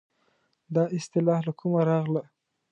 [0.75, 2.23] دا اصطلاح له کومه راغله.